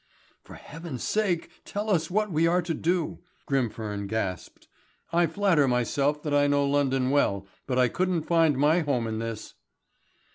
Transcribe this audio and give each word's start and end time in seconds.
"For 0.43 0.55
Heaven's 0.55 1.03
sake 1.03 1.51
tell 1.63 1.87
us 1.91 2.09
what 2.09 2.31
we 2.31 2.47
are 2.47 2.63
to 2.63 2.73
do," 2.73 3.19
Grimfern 3.45 4.07
gasped. 4.07 4.67
"I 5.13 5.27
flatter 5.27 5.67
myself 5.67 6.23
that 6.23 6.33
I 6.33 6.47
know 6.47 6.65
London 6.67 7.11
well, 7.11 7.45
but 7.67 7.77
I 7.77 7.87
couldn't 7.87 8.23
find 8.23 8.57
my 8.57 8.77
way 8.77 8.79
home 8.79 9.05
in 9.05 9.19
this." 9.19 9.53